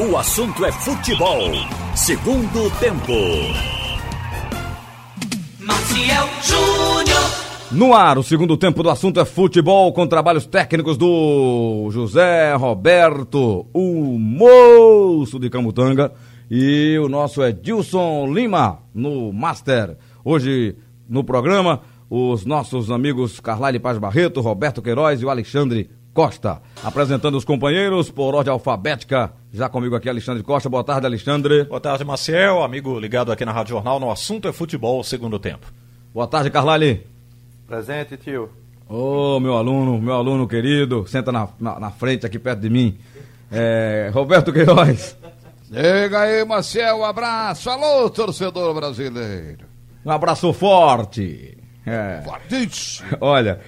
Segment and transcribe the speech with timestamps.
[0.00, 1.50] O assunto é futebol.
[1.96, 3.12] Segundo tempo.
[5.58, 7.20] Maciel Júnior.
[7.72, 13.66] No ar, o segundo tempo do assunto é futebol, com trabalhos técnicos do José Roberto,
[13.74, 16.12] o moço de Camutanga,
[16.48, 19.96] e o nosso Edilson Lima, no Master.
[20.24, 20.76] Hoje,
[21.08, 26.62] no programa, os nossos amigos Carlyle Paz Barreto, Roberto Queiroz e o Alexandre Costa.
[26.84, 29.32] Apresentando os companheiros por ordem alfabética.
[29.52, 30.68] Já comigo aqui, Alexandre Costa.
[30.68, 31.64] Boa tarde, Alexandre.
[31.64, 33.98] Boa tarde, Maciel, amigo ligado aqui na Rádio Jornal.
[33.98, 35.66] No assunto é futebol, segundo tempo.
[36.12, 37.06] Boa tarde, Carlyle.
[37.66, 38.50] Presente, tio.
[38.86, 42.68] Ô, oh, meu aluno, meu aluno querido, senta na, na, na frente aqui perto de
[42.68, 42.98] mim.
[43.50, 45.16] É, Roberto Queiroz.
[45.72, 47.70] Chega aí, Marcel, um abraço.
[47.70, 49.66] Alô, torcedor brasileiro.
[50.04, 51.56] Um abraço forte.
[51.86, 52.22] É.
[52.22, 53.08] Fortíssimo.
[53.20, 53.60] Olha,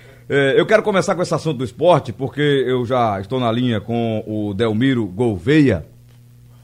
[0.56, 4.22] eu quero começar com esse assunto do esporte, porque eu já estou na linha com
[4.24, 5.84] o Delmiro Gouveia,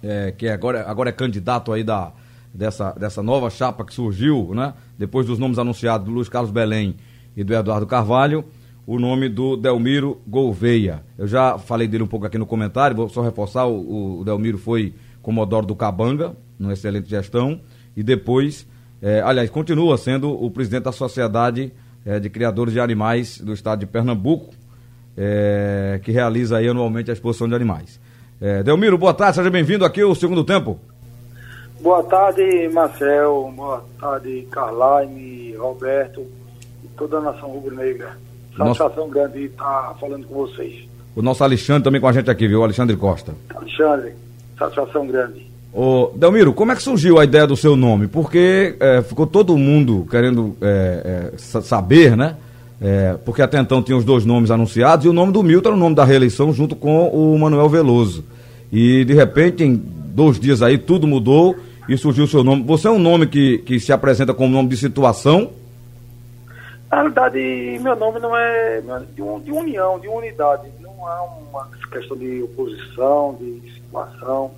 [0.01, 2.13] é, que agora, agora é candidato aí da,
[2.55, 4.73] dessa, dessa nova chapa que surgiu, né?
[4.97, 6.95] Depois dos nomes anunciados do Luiz Carlos Belém
[7.37, 8.45] e do Eduardo Carvalho,
[8.87, 11.03] o nome do Delmiro Gouveia.
[11.19, 14.59] Eu já falei dele um pouco aqui no comentário, vou só reforçar, o, o Delmiro
[14.59, 17.61] foi comodoro do Cabanga, numa excelente gestão,
[17.97, 18.65] e depois,
[19.03, 21.73] é, aliás, continua sendo o presidente da Sociedade
[22.07, 24.55] é, de Criadores de Animais do estado de Pernambuco,
[25.17, 27.99] é, que realiza aí anualmente a exposição de animais.
[28.41, 30.79] É, Delmiro, boa tarde, seja bem-vindo aqui ao segundo tempo.
[31.81, 36.27] Boa tarde, Marcel, boa tarde, Carlaine, Roberto
[36.85, 38.17] e toda a nação rubro-negra.
[38.57, 40.89] Satisfação grande estar falando com vocês.
[41.15, 42.63] O nosso Alexandre também com a gente aqui, viu?
[42.63, 43.35] Alexandre Costa.
[43.55, 44.15] Alexandre,
[44.59, 45.51] satisfação grande.
[45.77, 48.07] Ô, Delmiro, como é que surgiu a ideia do seu nome?
[48.07, 52.35] Porque é, ficou todo mundo querendo é, é, saber, né?
[52.81, 55.77] É, porque até então tinha os dois nomes anunciados e o nome do Milton era
[55.77, 58.25] o nome da reeleição junto com o Manuel Veloso.
[58.73, 61.55] E de repente, em dois dias aí, tudo mudou
[61.87, 62.63] e surgiu o seu nome.
[62.63, 65.51] Você é um nome que, que se apresenta como nome de situação?
[66.91, 68.81] Na verdade, meu nome não é
[69.15, 70.71] de, um, de união, de unidade.
[70.81, 74.53] Não há uma questão de oposição, de situação,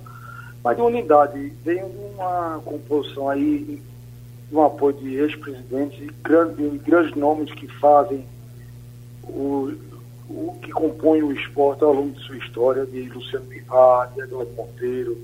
[0.63, 1.53] mas de unidade.
[1.63, 3.81] Vem uma composição aí,
[4.51, 8.25] um apoio de ex-presidentes e grandes, grandes nomes que fazem
[9.23, 9.71] o,
[10.29, 14.51] o que compõe o esporte ao longo de sua história, de Luciano Bivar, de Eduardo
[14.53, 15.17] Monteiro,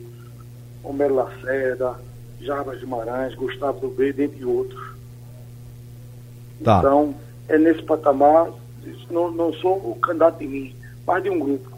[0.83, 1.99] Homero Lacerda,
[2.39, 4.95] Jarbas Guimarães, Gustavo do B, dentre outros.
[6.63, 6.79] Tá.
[6.79, 7.15] Então,
[7.47, 8.51] é nesse patamar,
[9.09, 10.75] não, não sou o candidato de mim,
[11.05, 11.74] mas de um grupo.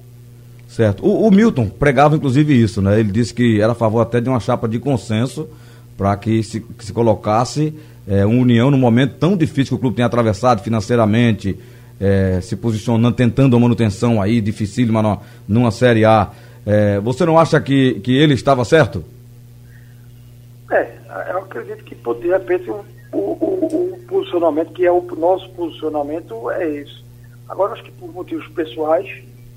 [0.68, 1.06] Certo.
[1.06, 3.00] O, o, Milton pregava inclusive isso, né?
[3.00, 5.48] Ele disse que era a favor até de uma chapa de consenso
[5.98, 7.74] para que se, que se colocasse
[8.08, 11.58] é, uma união no momento tão difícil que o clube tem atravessado financeiramente,
[12.00, 16.32] é, se posicionando, tentando a manutenção aí, dificílima numa, numa Série A.
[16.66, 19.04] É, você não acha que, que ele estava certo?
[20.70, 20.98] É,
[21.32, 26.52] eu acredito que de repente o, o, o, o posicionamento, que é o nosso posicionamento,
[26.52, 27.02] é esse.
[27.48, 29.08] Agora acho que por motivos pessoais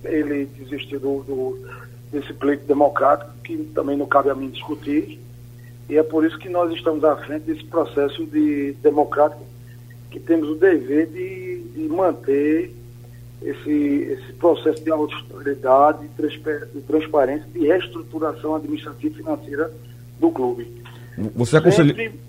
[0.04, 1.58] ele desistiu do, do,
[2.10, 5.20] desse pleito democrático, que também não cabe a mim discutir.
[5.88, 9.42] E é por isso que nós estamos à frente desse processo de democrático,
[10.10, 12.74] que temos o dever de, de manter
[13.42, 19.72] esse, esse processo de austeridade, de transparência, de reestruturação administrativa e financeira
[20.18, 20.70] do clube.
[21.34, 21.94] Você aconselha...
[21.94, 22.20] Sempre,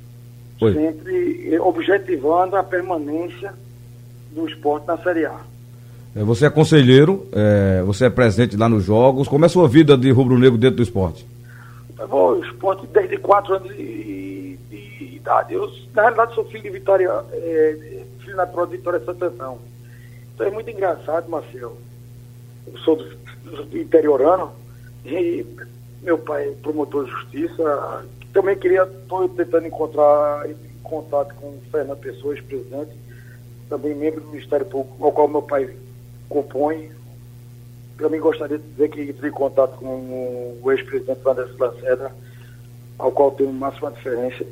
[0.59, 3.53] sempre objetivando a permanência
[4.31, 5.39] do esporte na Série A.
[6.15, 9.27] É, você é conselheiro, é, você é presente lá nos jogos.
[9.27, 11.25] Como é a sua vida de rubro-negro dentro do esporte?
[12.09, 15.53] Vou esporte desde 4 anos de, de, idade.
[15.53, 19.55] Eu, na realidade, sou filho de Vitória, é, filho natural de Vitória Santana.
[20.33, 21.77] Então é muito engraçado, Marcelo.
[22.67, 24.51] Eu sou do, do interiorano
[25.05, 25.45] e
[26.01, 28.05] meu pai é promotor de justiça.
[28.33, 32.91] Também queria, estou tentando encontrar em contato com o Fernando Pessoa, ex-presidente,
[33.69, 35.69] também membro do Ministério Público, ao qual meu pai
[36.31, 36.89] compõe.
[37.97, 42.11] Também gostaria de dizer que entrei em contato com o ex-presidente Anderson Lacerda,
[42.97, 44.45] ao qual tenho máxima diferença.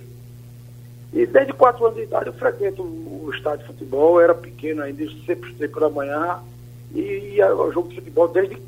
[1.11, 5.03] E desde quatro anos de idade eu frequento o estádio de futebol, era pequeno ainda,
[5.25, 6.39] sempre estudei pela manhã
[6.93, 6.99] e
[7.35, 8.61] ia ao jogo de futebol desde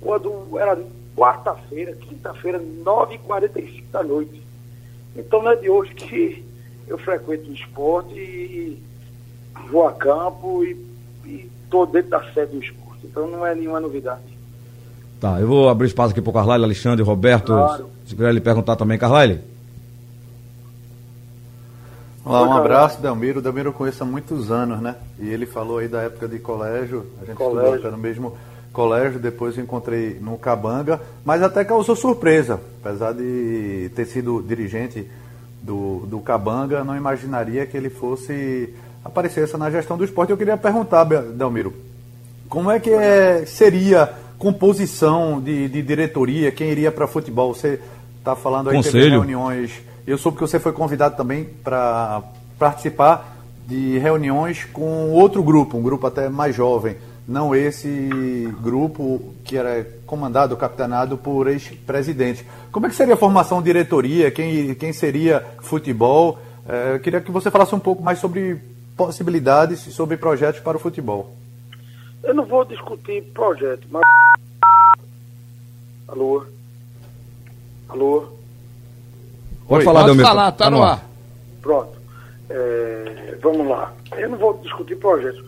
[0.00, 0.78] quando era
[1.16, 4.42] quarta-feira, quinta-feira, 9h45 da noite.
[5.16, 6.44] Então não é de hoje que
[6.86, 8.82] eu frequento o esporte e
[9.68, 13.06] vou a campo e estou dentro da sede do esporte.
[13.06, 14.20] Então não é nenhuma novidade.
[15.18, 17.52] Tá, eu vou abrir espaço aqui para o Carlyle, Alexandre, Roberto.
[17.52, 17.90] Claro.
[18.04, 19.40] Se quiser lhe perguntar também, Carlyle.
[22.24, 23.40] Olá, um abraço, Delmiro.
[23.40, 24.96] Delmiro eu conheço há muitos anos, né?
[25.18, 27.76] E ele falou aí da época de colégio, a gente colégio.
[27.76, 28.36] estudou no mesmo,
[28.72, 32.60] colégio, depois encontrei no Cabanga, mas até causou surpresa.
[32.80, 35.08] Apesar de ter sido dirigente
[35.60, 38.72] do, do Cabanga, não imaginaria que ele fosse
[39.04, 40.30] aparecer essa na gestão do esporte.
[40.30, 41.74] Eu queria perguntar, Delmiro,
[42.48, 47.54] como é que é, seria composição de, de diretoria, quem iria para futebol?
[47.54, 47.80] Você
[48.18, 49.70] está falando aí de reuniões.
[50.06, 52.22] Eu soube que você foi convidado também para
[52.58, 56.96] participar de reuniões com outro grupo, um grupo até mais jovem,
[57.26, 62.44] não esse grupo que era comandado, capitaneado por ex-presidentes.
[62.70, 64.30] Como é que seria a formação de diretoria?
[64.30, 66.38] Quem, quem seria futebol?
[66.68, 68.60] É, eu queria que você falasse um pouco mais sobre
[68.96, 71.34] possibilidades, sobre projetos para o futebol.
[72.22, 74.02] Eu não vou discutir projeto, mas.
[76.06, 76.44] Alô?
[77.88, 78.28] Alô?
[79.66, 81.04] Pode falar, Pode falar, tá no ar.
[81.60, 81.92] Pronto.
[82.50, 83.92] É, vamos lá.
[84.16, 85.42] Eu não vou discutir projetos,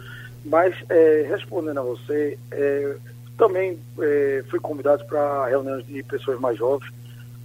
[0.45, 2.97] mas é, respondendo a você, é,
[3.37, 6.91] também é, fui convidado para reuniões de pessoas mais jovens.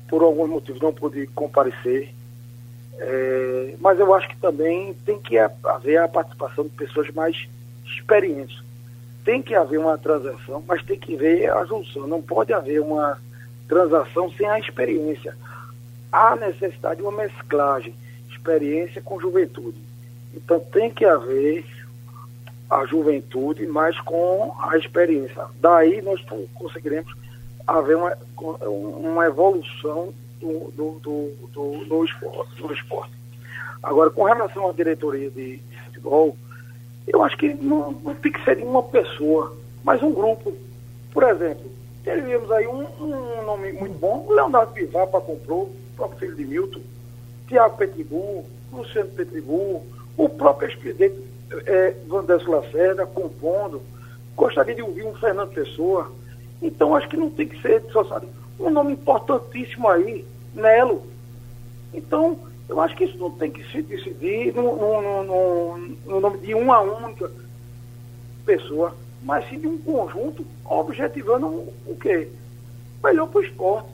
[0.08, 2.14] Por alguns motivos não pude comparecer.
[3.02, 7.48] É, mas eu acho que também tem que haver a participação de pessoas mais
[7.86, 8.62] experientes.
[9.24, 12.08] Tem que haver uma transação, mas tem que haver a junção.
[12.08, 13.18] Não pode haver uma
[13.68, 15.36] transação sem a experiência.
[16.12, 17.96] Há necessidade de uma mesclagem,
[18.30, 19.78] experiência com juventude.
[20.34, 21.66] Então tem que haver
[22.70, 25.46] a juventude, mas com a experiência.
[25.62, 26.22] Daí nós
[26.54, 27.14] conseguiremos
[27.66, 31.00] haver uma, uma evolução do, do,
[31.54, 33.14] do, do, esporte, do esporte.
[33.82, 36.38] Agora, com relação à diretoria de, de futebol,
[37.08, 40.54] eu acho que não, não tem que ser uma pessoa, mas um grupo.
[41.12, 41.70] Por exemplo,
[42.04, 46.82] teríamos aí um, um nome muito bom, Leonardo Pivapa comprou, o próprio filho de Milton,
[47.48, 49.84] Tiago Petibu, Luciano Petibu,
[50.16, 51.16] o próprio ex-presidente
[51.66, 53.82] é, Vanderson Lacerda compondo.
[54.36, 56.12] Gostaria de ouvir um Fernando Pessoa.
[56.62, 58.28] Então, acho que não tem que ser só sabe,
[58.60, 61.04] um nome importantíssimo aí, Nelo.
[61.94, 66.38] Então, eu acho que isso não tem que se decidir no, no, no, no nome
[66.40, 67.32] de uma única
[68.46, 72.30] pessoa, mas sim de um conjunto objetivando o, quê?
[73.04, 73.90] Melhor para o esporte.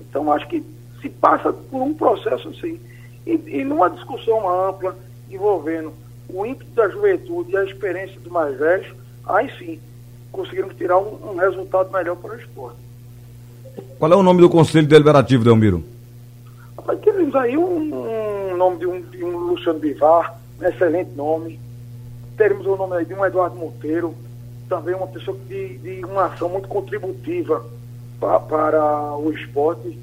[0.00, 0.62] Então, acho que
[1.00, 2.80] se passa por um processo assim.
[3.26, 4.96] E, e numa discussão ampla,
[5.30, 5.92] envolvendo
[6.28, 9.80] o ímpeto da juventude e a experiência do mais velho, aí sim,
[10.30, 12.85] conseguiremos tirar um, um resultado melhor para o esporte.
[13.98, 15.82] Qual é o nome do Conselho Deliberativo, Delmiro?
[16.76, 21.58] Rapaz, temos aí um, um nome de um, de um Luciano Bivar, um excelente nome.
[22.36, 24.14] Teremos o nome aí de um Eduardo Monteiro,
[24.68, 27.64] também uma pessoa de, de uma ação muito contributiva
[28.20, 29.98] pa, para o esporte.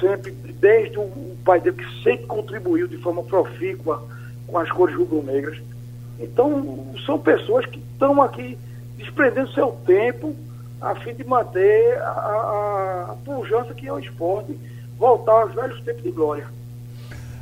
[0.00, 4.02] Sempre, desde o pai dele, que sempre contribuiu de forma profícua
[4.46, 5.58] com as cores rubro-negras.
[6.18, 8.58] Então, são pessoas que estão aqui
[8.96, 10.34] desprendendo seu tempo
[10.84, 14.58] a fim de manter a, a, pujança que é o esporte,
[14.98, 16.46] voltar aos velhos tempos de glória.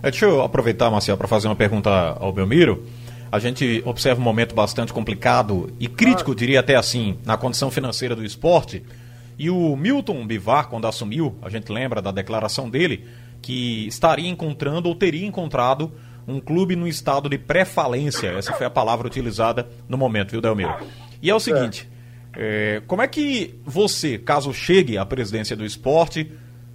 [0.01, 2.85] É, deixa eu aproveitar, Marcelo, para fazer uma pergunta ao Belmiro.
[3.33, 8.15] A gente observa um momento bastante complicado e crítico, diria até assim, na condição financeira
[8.15, 8.85] do esporte.
[9.39, 13.09] E o Milton Bivar, quando assumiu, a gente lembra da declaração dele,
[13.41, 15.91] que estaria encontrando ou teria encontrado
[16.29, 18.29] um clube no estado de pré-falência.
[18.29, 20.75] Essa foi a palavra utilizada no momento, viu, Delmiro?
[21.21, 21.89] E é o seguinte:
[22.35, 26.31] é, como é que você, caso chegue à presidência do esporte,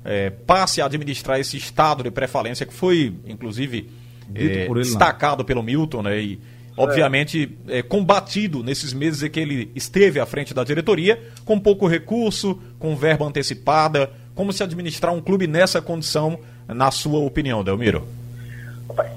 [0.05, 3.89] é, passe a administrar esse estado de pré-falência que foi, inclusive,
[4.34, 6.20] é, destacado pelo Milton, né?
[6.20, 6.39] E,
[6.77, 11.88] obviamente, é, combatido nesses meses em que ele esteve à frente da diretoria, com pouco
[11.88, 14.12] recurso, com verba antecipada.
[14.36, 18.08] Como se administrar um clube nessa condição, na sua opinião, Delmiro?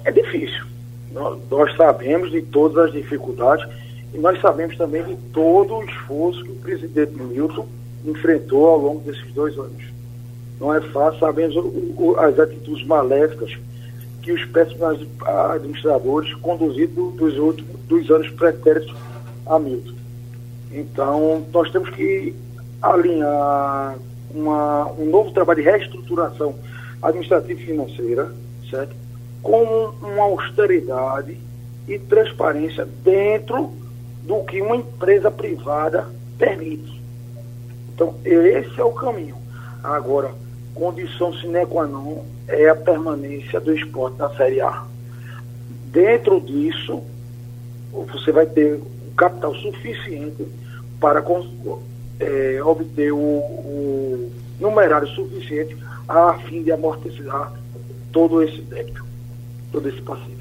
[0.05, 0.65] É difícil.
[1.13, 3.69] Nós sabemos de todas as dificuldades
[4.13, 7.67] e nós sabemos também de todo o esforço que o presidente Milton
[8.05, 9.85] enfrentou ao longo desses dois anos.
[10.59, 11.55] Não é fácil, sabemos
[12.19, 13.57] as atitudes maléficas
[14.23, 15.07] que os péssimos
[15.53, 18.95] administradores conduzidos dos, últimos, dos anos pretéritos
[19.47, 19.95] a Milton.
[20.73, 22.35] Então, nós temos que
[22.83, 23.97] alinhar
[24.35, 26.55] uma, um novo trabalho de reestruturação
[27.03, 28.35] administrativa e financeira,
[28.69, 28.95] certo?
[29.43, 31.37] com uma austeridade
[31.89, 33.73] e transparência dentro
[34.23, 36.07] do que uma empresa privada
[36.39, 37.01] permite.
[37.95, 39.37] Então, esse é o caminho.
[39.83, 40.33] Agora,
[40.75, 44.85] condição sine qua non é a permanência do esporte na Série A.
[45.87, 47.03] Dentro disso,
[47.93, 50.47] você vai ter um capital suficiente
[51.01, 51.25] para
[52.21, 55.77] é, obter o, o numerário suficiente
[56.09, 57.53] a fim de amortizar
[58.13, 59.11] todo esse débito
[59.73, 60.40] todo esse passivo.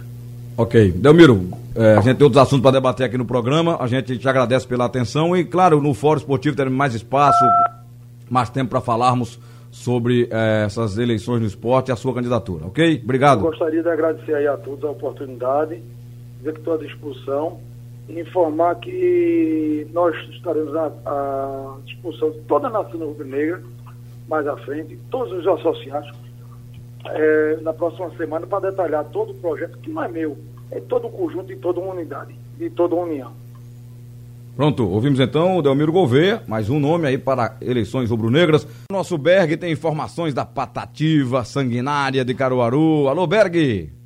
[0.60, 0.92] Ok.
[0.92, 3.78] Delmiro, é, a gente tem outros assuntos para debater aqui no programa.
[3.80, 7.46] A gente te agradece pela atenção e, claro, no Fórum Esportivo teremos mais espaço,
[8.30, 9.40] mais tempo para falarmos
[9.72, 13.00] sobre é, essas eleições no esporte e a sua candidatura, ok?
[13.02, 13.40] Obrigado.
[13.40, 15.82] Eu gostaria de agradecer aí a todos a oportunidade,
[16.40, 17.62] dizer que estou à disposição
[18.10, 23.62] e informar que nós estaremos à, à disposição de toda a nação rubro-negra,
[24.28, 26.12] mais à frente, todos os associados,
[27.06, 30.38] é, na próxima semana para detalhar todo o projeto, que não é meu,
[30.72, 33.32] é todo o conjunto de toda uma unidade, de toda uma união.
[34.56, 38.68] Pronto, ouvimos então o Delmiro Gouveia, mais um nome aí para eleições rubro-negras.
[38.92, 43.08] Nosso Berg tem informações da patativa sanguinária de Caruaru.
[43.08, 43.99] Alô, Berg!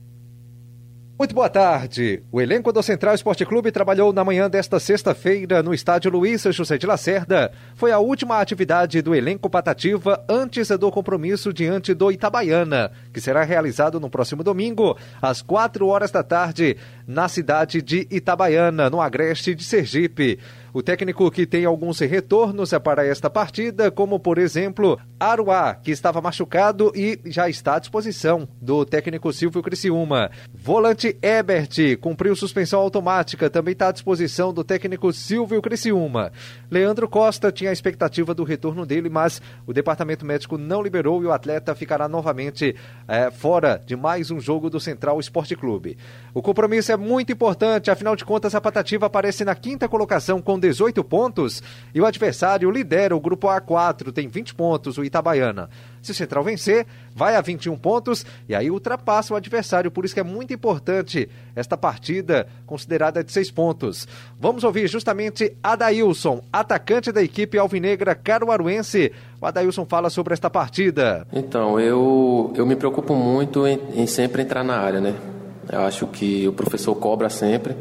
[1.15, 2.23] Muito boa tarde.
[2.31, 6.75] O elenco do Central Esporte Clube trabalhou na manhã desta sexta-feira no estádio Luiz José
[6.75, 7.51] de Lacerda.
[7.75, 13.43] Foi a última atividade do elenco Patativa antes do compromisso diante do Itabaiana, que será
[13.43, 19.53] realizado no próximo domingo, às quatro horas da tarde, na cidade de Itabaiana, no agreste
[19.55, 20.39] de Sergipe.
[20.73, 26.19] O técnico que tem alguns retornos para esta partida, como por exemplo Aruá, que estava
[26.19, 30.31] machucado e já está à disposição do técnico Silvio Criciúma.
[30.51, 36.31] Volante Ebert cumpriu suspensão automática, também está à disposição do técnico Silvio Criciúma.
[36.71, 41.27] Leandro Costa tinha a expectativa do retorno dele, mas o departamento médico não liberou e
[41.27, 42.75] o atleta ficará novamente
[43.07, 45.99] é, fora de mais um jogo do Central Esporte Clube.
[46.33, 50.59] O compromisso é muito importante, afinal de contas a Patativa aparece na quinta colocação com
[50.59, 51.61] 18 pontos
[51.93, 55.69] e o adversário lidera o grupo A4, tem 20 pontos, o Itabaiana.
[56.01, 56.85] Se o Central vencer,
[57.15, 61.29] vai a 21 pontos e aí ultrapassa o adversário, por isso que é muito importante
[61.55, 64.07] esta partida considerada de 6 pontos.
[64.39, 69.11] Vamos ouvir justamente Adailson, atacante da equipe alvinegra caruaruense.
[69.39, 71.25] O Adailson fala sobre esta partida.
[71.31, 75.32] Então, eu, eu me preocupo muito em, em sempre entrar na área, né?
[75.71, 77.75] Eu acho que o professor cobra sempre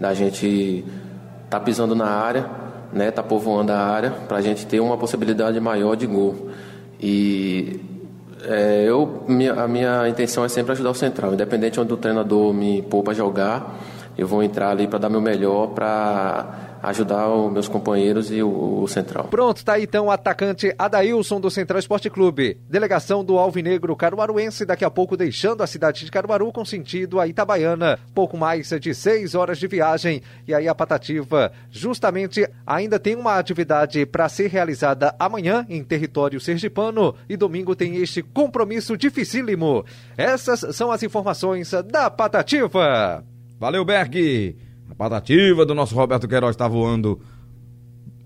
[0.00, 0.84] da gente
[1.48, 2.46] tá pisando na área,
[2.92, 6.48] né, tá povoando a área para a gente ter uma possibilidade maior de gol.
[7.00, 7.80] E
[8.44, 12.52] é, eu, minha, a minha intenção é sempre ajudar o central, independente onde o treinador
[12.52, 13.78] me poupa jogar,
[14.16, 18.82] eu vou entrar ali para dar meu melhor para ajudar os meus companheiros e o,
[18.82, 19.28] o, Central.
[19.28, 22.58] Pronto, tá aí então o atacante Adailson do Central Esporte Clube.
[22.68, 27.28] Delegação do Alvinegro Caruaruense daqui a pouco deixando a cidade de Caruaru com sentido a
[27.28, 27.98] Itabaiana.
[28.12, 30.22] Pouco mais de seis horas de viagem.
[30.46, 36.40] E aí a Patativa justamente ainda tem uma atividade para ser realizada amanhã em território
[36.40, 39.84] sergipano e domingo tem este compromisso dificílimo.
[40.16, 43.24] Essas são as informações da Patativa.
[43.60, 44.71] Valeu, Berg!
[44.92, 47.18] A patativa do nosso Roberto Queiroz está voando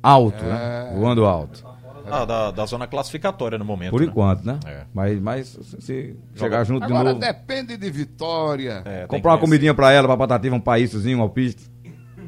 [0.02, 0.50] alto, né?
[0.50, 0.92] é...
[0.92, 0.98] né?
[0.98, 1.64] Voando alto.
[2.08, 3.90] Ah, da, da, zona classificatória no momento.
[3.90, 4.06] Por né?
[4.06, 4.60] enquanto, né?
[4.64, 4.82] É.
[4.94, 7.20] Mas, mas se chegar junto Agora de novo.
[7.20, 8.82] depende de vitória.
[8.84, 11.68] É, comprar uma comidinha para ela, pra patativa, um paíszinho, um alpiste.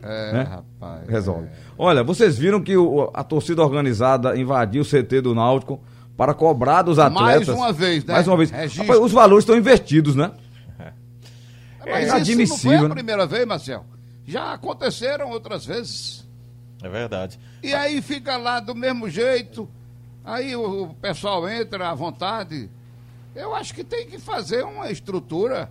[0.03, 0.43] É, né?
[0.43, 1.09] rapaz.
[1.09, 1.47] Resolve.
[1.47, 1.51] É.
[1.77, 5.81] Olha, vocês viram que o, a torcida organizada invadiu o CT do Náutico
[6.17, 7.47] para cobrar dos atletas.
[7.47, 8.15] Mais uma vez, né?
[8.15, 8.51] Mais uma vez.
[8.51, 10.33] Rapaz, os valores estão invertidos, né?
[10.81, 10.93] É.
[11.87, 12.43] Mas é admissível.
[12.43, 12.95] Isso não foi a né?
[12.95, 13.85] primeira vez, Marcel.
[14.29, 16.29] Já aconteceram outras vezes.
[16.83, 17.41] É verdade.
[17.63, 19.67] E aí fica lá do mesmo jeito,
[20.23, 22.69] aí o, pessoal entra à vontade.
[23.35, 25.71] Eu acho que tem que fazer uma estrutura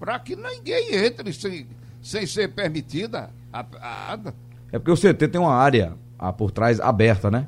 [0.00, 1.68] para que ninguém entre sem,
[2.02, 4.18] sem ser permitida a, a...
[4.72, 7.46] É porque o CT tem uma área a, por trás aberta, né?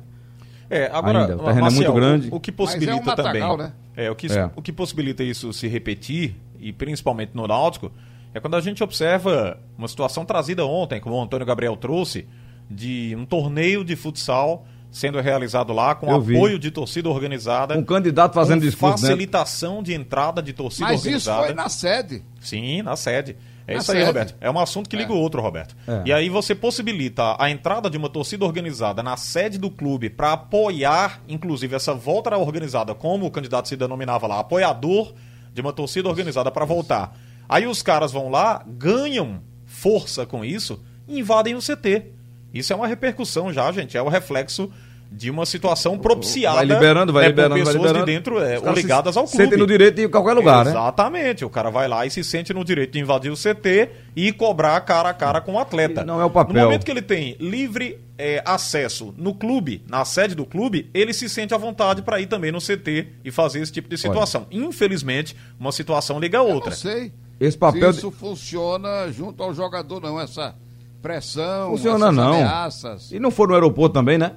[0.69, 1.35] É, agora, Ainda.
[1.35, 2.29] o terreno Marcel, é muito grande.
[2.31, 3.67] O, o que possibilita é um matagal, também.
[3.67, 3.73] Né?
[3.97, 4.49] É, o que, é.
[4.55, 7.91] o que possibilita isso se repetir, e principalmente no Náutico,
[8.35, 12.27] é quando a gente observa uma situação trazida ontem, como o Antônio Gabriel trouxe,
[12.69, 16.59] de um torneio de futsal sendo realizado lá com Eu apoio vi.
[16.59, 17.77] de torcida organizada.
[17.77, 18.99] Um candidato fazendo discurso.
[18.99, 21.37] Facilitação de entrada de torcida Mas organizada.
[21.37, 22.23] Mas isso foi na sede.
[22.41, 23.37] Sim, na sede.
[23.65, 23.99] É na isso sede.
[23.99, 24.35] aí, Roberto.
[24.41, 25.15] É um assunto que liga é.
[25.15, 25.73] o outro, Roberto.
[25.87, 26.01] É.
[26.05, 30.33] E aí você possibilita a entrada de uma torcida organizada na sede do clube para
[30.33, 35.13] apoiar, inclusive, essa volta organizada, como o candidato se denominava lá, apoiador
[35.53, 37.17] de uma torcida organizada para voltar.
[37.47, 42.11] Aí os caras vão lá, ganham força com isso e invadem o CT.
[42.53, 43.97] Isso é uma repercussão já, gente.
[43.97, 44.71] É o reflexo
[45.11, 48.05] de uma situação propiciada vai liberando, vai né, liberando, por pessoas vai liberando.
[48.05, 49.37] de dentro é, ou ligadas ao clube.
[49.37, 50.73] Sentem no direito de ir em qualquer lugar, Exatamente.
[50.73, 50.81] né?
[50.81, 51.45] Exatamente.
[51.45, 54.79] O cara vai lá e se sente no direito de invadir o CT e cobrar
[54.81, 56.03] cara a cara com o atleta.
[56.03, 56.55] Não é o papel.
[56.55, 61.13] No momento que ele tem livre é, acesso no clube, na sede do clube, ele
[61.13, 64.47] se sente à vontade para ir também no CT e fazer esse tipo de situação.
[64.51, 64.65] Olha.
[64.65, 66.71] Infelizmente, uma situação liga a outra.
[66.71, 67.11] Eu não sei.
[67.39, 68.15] Esse papel Se isso de...
[68.15, 70.55] funciona junto ao jogador, não, essa
[71.01, 72.33] pressão, funciona essas não.
[72.33, 73.11] ameaças.
[73.11, 74.33] E não foram no aeroporto também, né?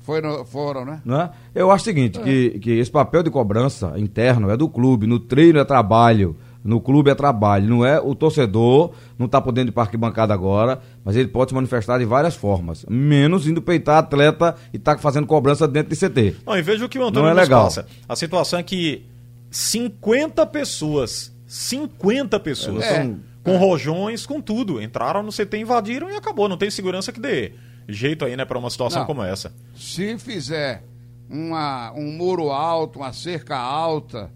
[0.00, 1.02] Foi no, foram, né?
[1.04, 1.30] Não é?
[1.54, 2.22] Eu acho o seguinte, é.
[2.22, 6.34] que, que esse papel de cobrança interno é do clube, no treino é trabalho,
[6.64, 10.80] no clube é trabalho, não é o torcedor, não está podendo ir para arquibancada agora,
[11.04, 15.00] mas ele pode se manifestar de várias formas, menos indo peitar atleta e estar tá
[15.00, 16.36] fazendo cobrança dentro de CT.
[16.46, 17.64] Não, e veja o que o Antônio não é legal.
[17.64, 17.86] passa.
[18.08, 19.04] A situação é que
[19.50, 23.02] 50 pessoas, 50 pessoas, É.
[23.02, 26.48] com- com rojões, com tudo, entraram no CT, invadiram e acabou.
[26.48, 27.52] Não tem segurança que dê
[27.88, 29.06] jeito aí, né, para uma situação Não.
[29.06, 29.50] como essa.
[29.74, 30.84] Se fizer
[31.30, 34.30] uma, um muro alto, uma cerca alta,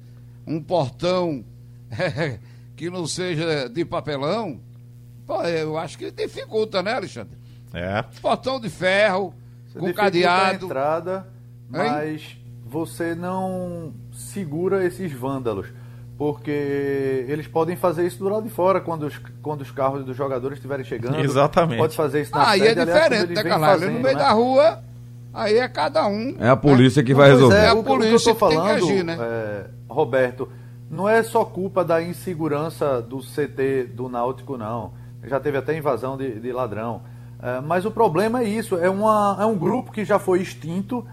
[0.47, 1.45] um portão
[2.75, 4.59] que não seja de papelão,
[5.27, 7.37] pô, eu acho que dificulta, né, Alexandre?
[7.75, 8.03] É.
[8.23, 9.35] Portão de ferro,
[9.67, 10.65] Você com dificulta a cadeado.
[10.67, 11.29] entrada,
[11.69, 15.67] mas você não segura esses vândalos.
[16.19, 20.17] Porque eles podem fazer isso do lado de fora, quando os, quando os carros dos
[20.17, 21.19] jogadores estiverem chegando.
[21.19, 21.79] Exatamente.
[21.79, 23.81] Pode fazer isso na Aí é sede, aliás, como diferente, eles né, vêm Carlalho?
[23.81, 24.23] fazendo, No meio né?
[24.23, 24.79] da rua,
[25.35, 26.37] aí é cada um.
[26.39, 27.57] É a polícia que vai pois resolver.
[27.57, 29.05] É, É a o, que- o que eu polícia estou que tem que falando, agir,
[29.05, 29.17] né?
[29.21, 30.49] é, Roberto,
[30.91, 34.93] não é só culpa da insegurança do CT do Náutico, não.
[35.25, 37.03] Já teve até invasão de, de ladrão.
[37.43, 41.05] É, mas o problema é isso, é, uma, é um grupo que já foi extinto,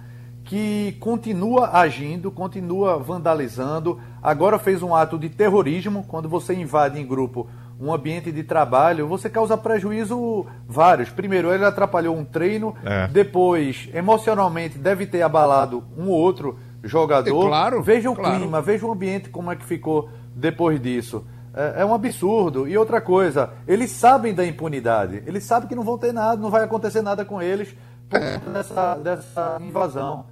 [0.44, 4.00] que continua agindo, continua vandalizando.
[4.22, 7.48] Agora fez um ato de terrorismo, quando você invade em grupo
[7.80, 11.10] um ambiente de trabalho, você causa prejuízo vários.
[11.10, 13.08] Primeiro, ele atrapalhou um treino, É.
[13.08, 17.46] depois, emocionalmente, deve ter abalado um ou outro jogador.
[17.46, 18.38] É claro, Veja o claro.
[18.38, 21.26] clima, veja o ambiente como é que ficou depois disso.
[21.54, 22.68] É, é um absurdo.
[22.68, 25.24] E outra coisa, eles sabem da impunidade.
[25.26, 27.74] Eles sabem que não vão ter nada, não vai acontecer nada com eles
[28.10, 30.26] por conta dessa, dessa invasão.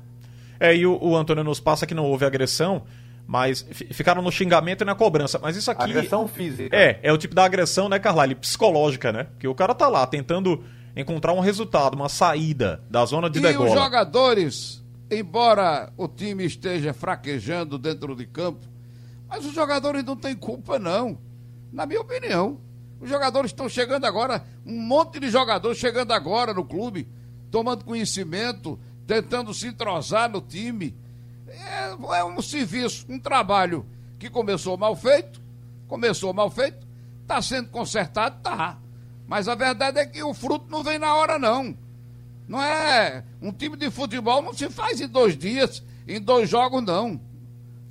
[0.59, 2.81] É, e o, o Antônio nos passa que não houve agressão,
[3.27, 5.37] mas fi- ficaram no xingamento e na cobrança.
[5.37, 5.83] Mas isso aqui.
[5.83, 6.75] Agressão física.
[6.75, 8.33] É, é o tipo da agressão, né, Carlyle?
[8.35, 9.27] Psicológica, né?
[9.37, 10.63] Que o cara tá lá tentando
[10.95, 13.69] encontrar um resultado, uma saída da zona de E os degola.
[13.69, 18.65] jogadores, embora o time esteja fraquejando dentro de campo,
[19.27, 21.17] mas os jogadores não têm culpa, não.
[21.71, 22.59] Na minha opinião.
[22.99, 27.07] Os jogadores estão chegando agora, um monte de jogadores chegando agora no clube,
[27.51, 30.95] tomando conhecimento, tentando se entrosar no time.
[31.49, 33.85] É, é um serviço, um trabalho
[34.19, 35.41] que começou mal feito,
[35.87, 36.85] começou mal feito,
[37.21, 38.77] está sendo consertado, tá.
[39.27, 41.75] Mas a verdade é que o fruto não vem na hora, não.
[42.47, 43.23] Não é.
[43.41, 47.19] Um time de futebol não se faz em dois dias, em dois jogos, não.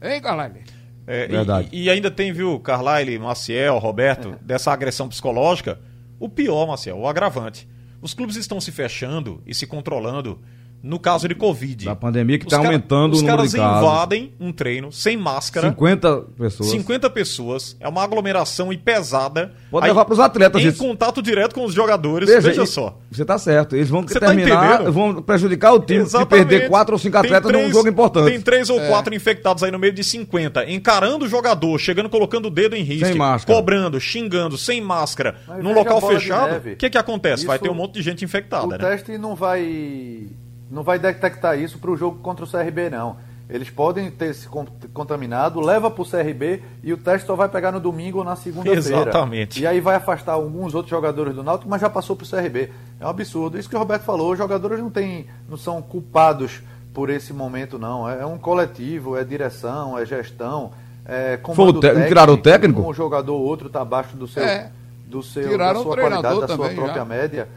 [0.00, 0.62] Hein, Carlalho?
[1.06, 1.68] É, e- Verdade.
[1.72, 5.78] E, e ainda tem, viu, Carlyle, Maciel, Roberto, dessa agressão psicológica.
[6.18, 7.68] O pior, Maciel, o agravante.
[8.00, 10.40] Os clubes estão se fechando e se controlando
[10.86, 11.84] no caso de Covid.
[11.84, 13.82] Da pandemia que Os tá cara- aumentando o Os número caras de casos.
[13.82, 15.68] invadem um treino sem máscara.
[15.70, 16.70] 50 pessoas.
[16.70, 19.52] 50 pessoas, é uma aglomeração e pesada.
[19.70, 20.78] Pode levar pros atletas Em isso.
[20.78, 22.98] contato direto com os jogadores, veja, e- só.
[23.10, 23.74] Você tá certo.
[23.74, 24.92] Eles vão Você tá terminar, entendendo?
[24.92, 28.30] vão prejudicar o time se perder quatro ou cinco Tem atletas num três- jogo importante.
[28.30, 32.46] Tem três ou quatro infectados aí no meio de 50, encarando o jogador, chegando, colocando
[32.46, 33.56] o dedo em risco, Sem máscara.
[33.58, 36.56] cobrando, xingando, sem máscara, Mas num veja local de fechado.
[36.72, 37.44] O que que acontece?
[37.46, 38.78] Vai Isso- ter um monte de gente infectada, o né?
[38.78, 40.28] teste não vai
[40.70, 43.16] não vai detectar isso para o jogo contra o CRB não.
[43.48, 47.48] Eles podem ter se con- contaminado, leva para o CRB e o teste só vai
[47.48, 48.78] pegar no domingo ou na segunda-feira.
[49.02, 49.60] Exatamente.
[49.60, 52.72] E aí vai afastar alguns outros jogadores do Náutico, mas já passou para o CRB.
[52.98, 53.56] É um absurdo.
[53.56, 56.60] Isso que o Roberto falou, os jogadores não têm, não são culpados
[56.92, 58.08] por esse momento não.
[58.10, 60.72] É um coletivo, é direção, é gestão,
[61.04, 62.80] é Foi o técnico, tiraram o técnico?
[62.80, 64.72] Um jogador ou outro está abaixo do seu, É.
[65.06, 67.04] do seu Tiraram da o sua treinador qualidade, da sua também, própria já.
[67.04, 67.48] média.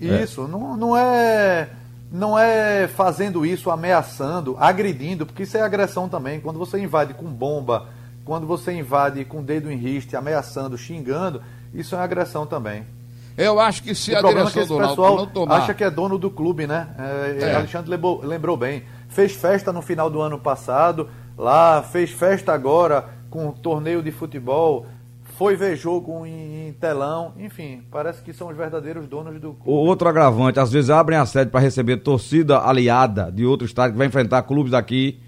[0.00, 0.22] É.
[0.22, 1.68] Isso, não, não é
[2.12, 6.40] não é fazendo isso, ameaçando, agredindo, porque isso é agressão também.
[6.40, 7.86] Quando você invade com bomba,
[8.24, 12.84] quando você invade com dedo em riste, ameaçando, xingando, isso é agressão também.
[13.36, 15.56] Eu acho que se o a problema é que esse pessoal não tomar.
[15.56, 16.88] acha que é dono do clube, né?
[16.98, 17.54] É, É.
[17.54, 18.84] Alexandre lembrou, lembrou bem.
[19.08, 24.12] Fez festa no final do ano passado, lá, fez festa agora com o torneio de
[24.12, 24.86] futebol,
[25.42, 30.08] foi ver jogo em, telão, enfim, parece que são os verdadeiros donos do O outro
[30.08, 34.06] agravante, às vezes abrem a sede para receber torcida aliada de outro estado que vai
[34.06, 35.18] enfrentar clubes daqui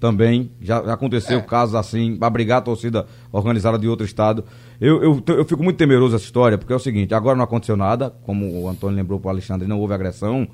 [0.00, 0.50] também.
[0.60, 1.42] Já, já aconteceu É.
[1.42, 4.44] casos assim, para brigar a torcida organizada de outro estado.
[4.80, 7.76] Eu, eu, eu fico muito temeroso dessa história, porque é o seguinte: agora não aconteceu
[7.76, 10.48] nada, como o Antônio lembrou para o Alexandre, não houve agressão,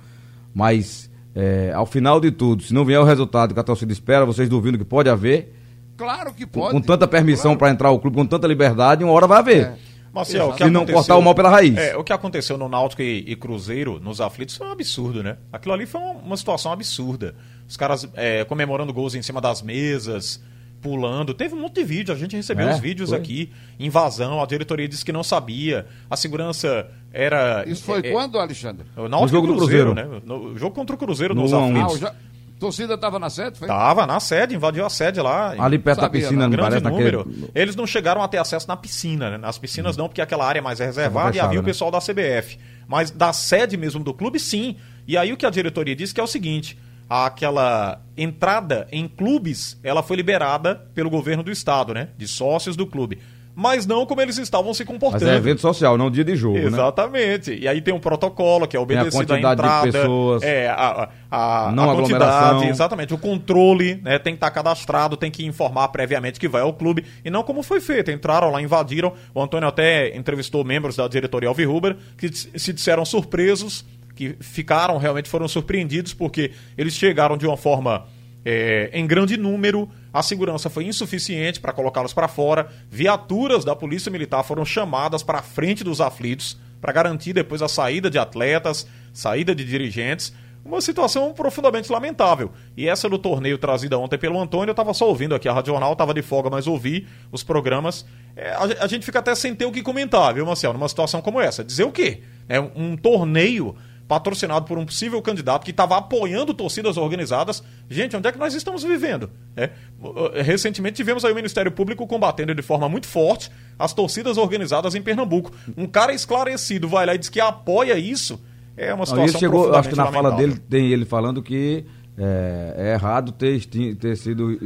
[0.54, 4.26] mas é, ao final de tudo, se não vier o resultado que a torcida espera,
[4.26, 5.54] vocês duvidam que pode haver,
[5.96, 6.72] Claro que pode.
[6.72, 7.58] com tanta permissão Claro.
[7.58, 9.62] para entrar o clube, com tanta liberdade, uma hora vai haver.
[9.66, 9.74] É.
[10.12, 11.76] Marcel, o que não aconteceu- cortar o mal pela raiz.
[11.76, 15.36] É, o que aconteceu no Náutico e, e Cruzeiro, nos aflitos, foi um absurdo, né?
[15.52, 17.34] Aquilo ali foi uma, uma situação absurda.
[17.68, 20.42] Os caras é, comemorando gols em cima das mesas,
[20.80, 21.34] pulando.
[21.34, 23.18] Teve um monte de vídeo, a gente recebeu É, os vídeos foi.
[23.18, 23.52] aqui.
[23.78, 25.84] Invasão, a diretoria disse que não sabia.
[26.08, 27.64] A segurança era.
[27.66, 28.86] Isso foi é, quando, Alexandre?
[28.96, 30.14] O Náutico No jogo e do Cruzeiro, Cruzeiro.
[30.16, 30.22] né?
[30.24, 31.52] No jogo contra o Cruzeiro No nos.
[31.52, 32.00] Ah, aflitos.
[32.00, 32.10] jo-
[32.58, 33.58] Torcida estava na sede?
[33.58, 33.68] Foi?
[33.68, 35.54] Tava na sede, invadiu a sede lá.
[35.58, 36.50] Ali perto Sabia, da piscina, não.
[36.50, 37.18] não grande parece número.
[37.26, 37.50] naquele...
[37.54, 39.36] Eles não chegaram a ter acesso na piscina, né?
[39.36, 41.66] Nas piscinas não, porque aquela área é mais reservada e havia o né?
[41.66, 42.58] pessoal da CBF.
[42.88, 44.76] Mas da sede mesmo do clube, sim.
[45.06, 49.78] E aí o que a diretoria disse que é o seguinte: aquela entrada em clubes,
[49.82, 52.08] ela foi liberada pelo governo do estado, né?
[52.16, 53.18] De sócios do clube.
[53.58, 55.30] Mas não como eles estavam se Mas comportando.
[55.30, 56.66] é evento social, não dia de jogo, né?
[56.66, 57.58] Exatamente.
[57.58, 59.92] E aí tem um protocolo que é obedecido à quantidade de entrada.
[59.92, 60.42] pessoas.
[60.42, 63.14] É, a, a, a, Não a quantidade, exatamente.
[63.14, 64.18] O controle, né?
[64.18, 67.06] Tem que estar cadastrado, tem que informar previamente que vai ao clube.
[67.24, 68.10] E não como foi feito.
[68.10, 69.14] Entraram lá, invadiram.
[69.34, 75.30] O Antônio até entrevistou membros da diretoria Alvirrubra que se disseram surpresos, que ficaram, realmente
[75.30, 78.04] foram surpreendidos, porque eles chegaram de uma forma
[78.48, 84.08] é, em grande número, a segurança foi insuficiente para colocá-los para fora, viaturas da Polícia
[84.08, 88.86] Militar foram chamadas para a frente dos aflitos para garantir depois a saída de atletas,
[89.12, 90.32] saída de dirigentes.
[90.64, 92.52] Uma situação profundamente lamentável.
[92.76, 95.72] E essa do torneio trazida ontem pelo Antônio, eu estava só ouvindo aqui a Rádio
[95.72, 98.06] Jornal, estava de folga, mas ouvi os programas.
[98.36, 100.72] É, a, a gente fica até sem ter o que comentar, viu, Marcel?
[100.72, 101.64] Numa situação como essa.
[101.64, 102.22] Dizer o quê?
[102.48, 103.74] É um, um torneio
[104.08, 107.62] patrocinado por um possível candidato que estava apoiando torcidas organizadas.
[107.88, 109.30] Gente, onde é que nós estamos vivendo?
[109.56, 114.38] É, uh, recentemente tivemos aí o Ministério Público combatendo de forma muito forte as torcidas
[114.38, 115.52] organizadas em Pernambuco.
[115.76, 118.40] Um cara esclarecido vai lá e diz que apoia isso.
[118.76, 121.42] É uma Não, situação e ele chegou, acho que na fala dele tem ele falando
[121.42, 121.84] que
[122.16, 124.58] é, é errado ter, ter sido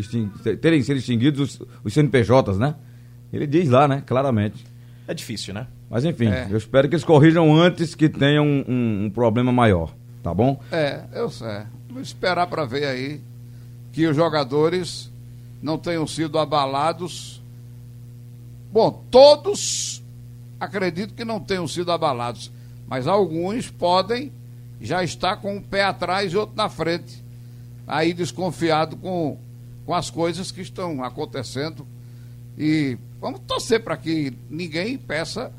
[0.61, 2.75] terem sido extinguidos os, os CNPJs, né?
[3.33, 4.03] Ele diz lá, né?
[4.05, 4.65] Claramente.
[5.07, 5.67] É difícil, né?
[5.91, 6.47] Mas enfim, É.
[6.49, 10.61] eu espero que eles corrijam antes que tenham um, um- um problema maior, tá bom?
[10.71, 11.63] É, eu sei.
[11.91, 13.21] Vou esperar para ver aí
[13.93, 15.11] que os jogadores
[15.61, 17.43] não tenham sido abalados.
[18.73, 20.01] Bom, todos
[20.61, 22.53] acredito que não tenham sido abalados,
[22.87, 24.31] mas alguns podem
[24.81, 27.23] já estar com um pé atrás e outro na frente,
[27.87, 29.37] aí desconfiado com,
[29.85, 31.85] com as coisas que estão acontecendo.
[32.57, 35.51] E vamos torcer para que ninguém peça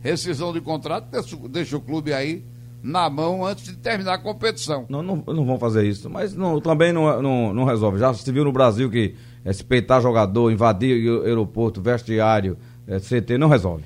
[0.00, 2.44] rescisão de contrato, deixa, o- deixa o clube aí
[2.82, 4.86] na mão antes de terminar a competição.
[4.88, 7.98] Não, não, não vão fazer isso, mas não, também não, não, não resolve.
[7.98, 12.98] Já se viu no Brasil que é, se peitar jogador, invadir o aeroporto, vestiário, é,
[12.98, 13.84] CT, não resolve.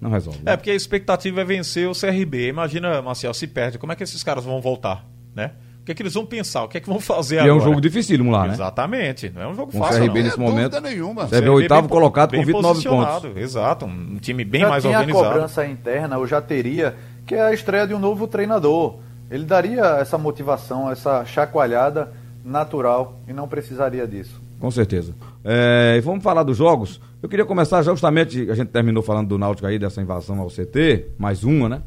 [0.00, 0.38] Não resolve.
[0.46, 2.48] É, porque a expectativa é vencer o CRB.
[2.48, 5.52] Imagina, Marcel, se perde, como é que esses caras vão voltar, né?
[5.88, 6.64] O que é que eles vão pensar?
[6.64, 7.52] O que é que vão fazer E agora?
[7.54, 8.52] é um jogo dificílimo lá, né?
[8.52, 9.30] Exatamente.
[9.34, 10.24] Não é um jogo Com o fácil, CRB não.
[10.26, 10.80] nesse Não é momento.
[10.82, 11.26] nenhuma.
[11.26, 13.42] CRB é o oitavo bem- colocado bem com 29 posicionado, pontos.
[13.42, 15.24] Exato, um time bem já mais tinha organizado.
[15.26, 16.94] a cobrança interna, ou já teria,
[17.26, 18.98] que é a estreia de um novo treinador.
[19.30, 22.12] Ele daria essa motivação, essa chacoalhada
[22.44, 24.40] natural e não precisaria disso.
[24.60, 25.14] Com certeza.
[25.44, 27.00] É, e vamos falar dos jogos.
[27.22, 31.06] Eu queria começar justamente, a gente terminou falando do Náutico aí, dessa invasão ao CT,
[31.16, 31.82] mais uma, né?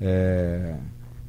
[0.00, 0.74] É,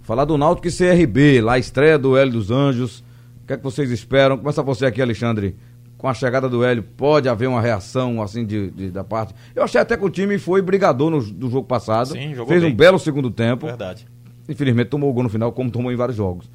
[0.08, 3.04] falar do Náutico e CRB, lá a estreia do Hélio dos Anjos.
[3.44, 4.38] O que é que vocês esperam?
[4.38, 5.58] Começa você aqui, Alexandre.
[5.98, 9.34] Com a chegada do Hélio, pode haver uma reação assim de, de- da parte.
[9.54, 12.10] Eu achei até que o time foi brigador no, do jogo passado.
[12.14, 12.72] Sim, jogou fez bem.
[12.72, 13.66] um belo segundo tempo.
[13.66, 14.08] Verdade.
[14.48, 16.50] Infelizmente tomou o gol no final, como tomou em vários jogos.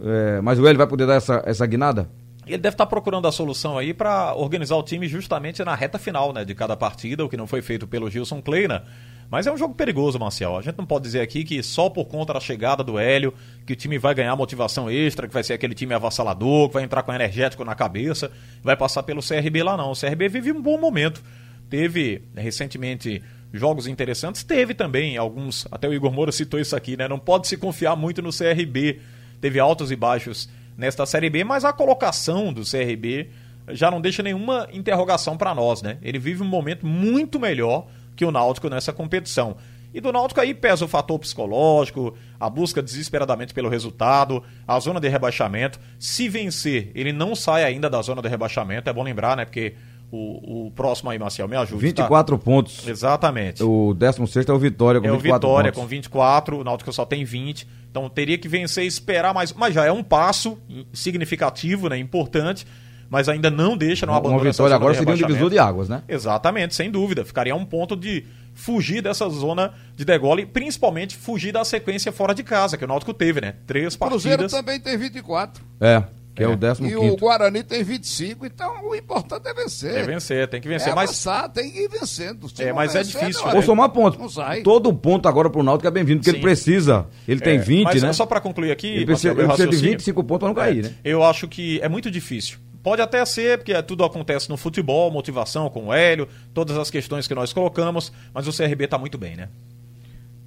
[0.00, 2.08] É, mas o Hélio vai poder dar essa, essa guinada?
[2.46, 6.32] Ele deve estar procurando a solução aí para organizar o time justamente na reta final
[6.32, 8.84] né, de cada partida, o que não foi feito pelo Gilson Kleina.
[9.32, 10.58] Mas é um jogo perigoso, Marcial.
[10.58, 13.32] A gente não pode dizer aqui que só por conta da chegada do Hélio,
[13.64, 16.82] que o time vai ganhar motivação extra, que vai ser aquele time avassalador, que vai
[16.82, 18.30] entrar com energético na cabeça,
[18.62, 19.92] vai passar pelo CRB lá não.
[19.92, 21.22] O CRB vive um bom momento.
[21.70, 23.22] Teve né, recentemente
[23.54, 27.08] jogos interessantes, teve também alguns, até o Igor Moura citou isso aqui, né?
[27.08, 29.00] Não pode se confiar muito no CRB.
[29.40, 33.30] Teve altos e baixos nesta Série B, mas a colocação do CRB
[33.70, 35.96] já não deixa nenhuma interrogação para nós, né?
[36.02, 39.56] Ele vive um momento muito melhor que o Náutico nessa competição.
[39.94, 44.98] E do Náutico aí pesa o fator psicológico, a busca desesperadamente pelo resultado, a zona
[44.98, 45.78] de rebaixamento.
[45.98, 49.44] Se vencer, ele não sai ainda da zona de rebaixamento, é bom lembrar, né?
[49.44, 49.74] Porque
[50.10, 51.92] o, o próximo aí, Marcel, me ajude.
[51.92, 52.02] tá?
[52.02, 52.86] 24 pontos.
[52.88, 53.62] Exatamente.
[53.62, 55.82] O 16 é o Vitória com É o 24 Vitória pontos.
[55.82, 57.68] com 24, o Náutico só tem 20.
[57.90, 59.52] Então teria que vencer e esperar mais.
[59.52, 60.58] Mas já é um passo
[60.92, 61.98] significativo, né?
[61.98, 62.66] Importante.
[63.12, 65.86] Mas ainda não deixa, não Uma abandona essa vitória agora seria um divisor de águas,
[65.86, 66.02] né?
[66.08, 67.26] Exatamente, sem dúvida.
[67.26, 72.42] Ficaria um ponto de fugir dessa zona de degole, principalmente fugir da sequência fora de
[72.42, 73.56] casa, que o Náutico teve, né?
[73.66, 74.52] Três O Cruzeiro partidas.
[74.52, 75.62] também tem 24.
[75.78, 76.02] É,
[76.34, 79.94] que é, o E 15 o Guarani tem 25, então o importante é vencer.
[79.94, 80.92] É vencer, tem que vencer.
[80.92, 82.48] É mas avançar, tem que ir vencendo.
[82.48, 83.56] Se É, mas é vencer, difícil, não né?
[83.56, 84.18] Ou somar pontos.
[84.18, 84.62] Não sai.
[84.62, 86.36] Todo ponto agora pro Náutico é bem-vindo, porque Sim.
[86.36, 87.06] ele precisa.
[87.28, 88.12] Ele tem É, 20, mas né?
[88.14, 89.90] Só para concluir aqui, Ele precisa, ele precisa de raciocínio.
[89.98, 90.94] 25 pontos para não cair, É, né?
[91.04, 92.56] Eu acho que é muito difícil.
[92.82, 97.28] Pode até ser, porque tudo acontece no futebol, motivação com o Hélio, todas as questões
[97.28, 99.48] que nós colocamos, mas o CRB tá muito bem, né?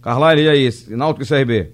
[0.02, 0.70] Carlyle, e aí?
[0.90, 1.74] Náutico e CRB?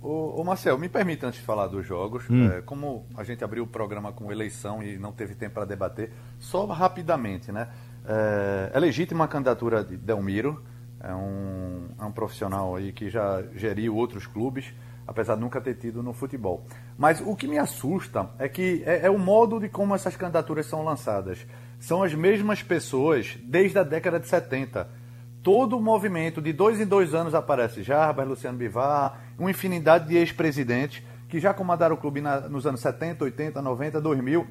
[0.00, 3.64] Ô, ô Marcel, me permita antes de falar dos jogos, é, como a gente abriu
[3.64, 7.68] o programa com eleição e não teve tempo para debater, só rapidamente, né?
[8.06, 10.62] É, é legítima a candidatura de Delmiro,
[11.00, 14.72] é um, é um profissional aí que já geriu outros clubes,
[15.08, 16.64] apesar de nunca ter tido no futebol.
[16.96, 20.66] Mas o que me assusta é que é, é o modo de como essas candidaturas
[20.66, 21.44] são lançadas.
[21.80, 24.98] São as mesmas pessoas desde a década de 70
[25.42, 30.16] todo o movimento de dois em dois anos aparece Jarbas, Luciano Bivar, uma infinidade de
[30.16, 34.46] ex-presidentes que já comandaram o clube na, nos anos 70, 80, 90, 2000,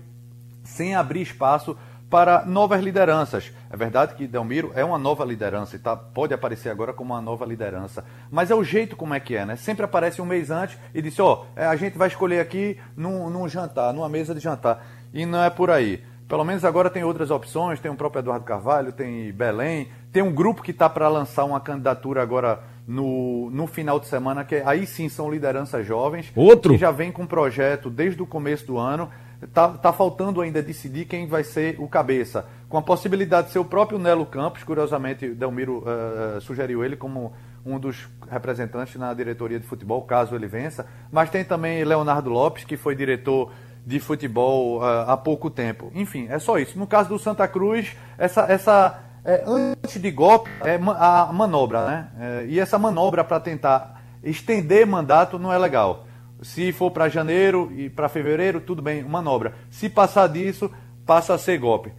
[0.63, 1.77] sem abrir espaço
[2.09, 3.51] para novas lideranças.
[3.69, 7.21] É verdade que Delmiro é uma nova liderança e tá, pode aparecer agora como uma
[7.21, 8.03] nova liderança.
[8.31, 9.55] Mas é o jeito como é que é, né?
[9.55, 13.29] Sempre aparece um mês antes e diz, ó, oh, a gente vai escolher aqui num,
[13.29, 14.85] num jantar, numa mesa de jantar.
[15.13, 16.03] E não é por aí.
[16.27, 20.33] Pelo menos agora tem outras opções, tem o próprio Eduardo Carvalho, tem Belém, tem um
[20.33, 24.85] grupo que está para lançar uma candidatura agora no, no final de semana, que aí
[24.85, 26.31] sim são lideranças jovens.
[26.35, 26.73] Outro?
[26.73, 29.09] Que já vem com um projeto desde o começo do ano.
[29.53, 32.45] Tá, tá faltando ainda decidir quem vai ser o cabeça.
[32.67, 37.33] Com a possibilidade de ser o próprio Nelo Campos, curiosamente, Delmiro uh, sugeriu ele como
[37.63, 40.87] um dos representantes na diretoria de futebol, caso ele vença.
[41.11, 43.51] Mas tem também Leonardo Lopes, que foi diretor
[43.85, 45.91] de futebol uh, há pouco tempo.
[45.93, 46.77] Enfim, é só isso.
[46.79, 52.07] No caso do Santa Cruz, essa, essa é, antes de golpe, é a manobra, né?
[52.17, 56.06] É, e essa manobra para tentar estender mandato não é legal.
[56.41, 59.55] Se for para janeiro e para fevereiro, tudo bem, manobra.
[59.69, 60.69] Se passar disso,
[61.05, 61.91] passa a ser golpe.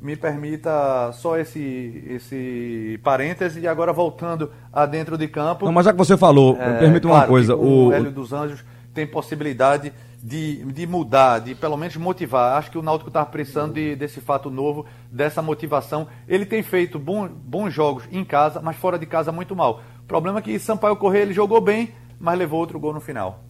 [0.00, 5.64] Me permita só esse, esse parêntese e agora voltando a dentro de campo.
[5.64, 7.56] Não, mas já que você falou, é, permita claro uma coisa.
[7.56, 12.58] O Hélio dos Anjos tem possibilidade de, de mudar, de pelo menos motivar.
[12.58, 16.06] Acho que o Náutico estava precisando de, desse fato novo, dessa motivação.
[16.28, 19.80] Ele tem feito bom, bons jogos em casa, mas fora de casa muito mal.
[20.00, 23.47] O problema é que Sampaio Correia ele jogou bem, mas levou outro gol no final.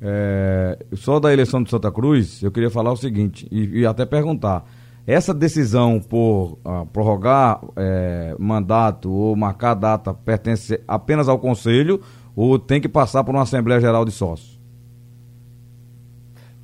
[0.00, 4.06] É, só da eleição de Santa Cruz, eu queria falar o seguinte, e, e até
[4.06, 4.64] perguntar.
[5.06, 12.00] Essa decisão por uh, prorrogar é, mandato ou marcar data pertence apenas ao Conselho
[12.36, 14.57] ou tem que passar por uma Assembleia Geral de Sócios?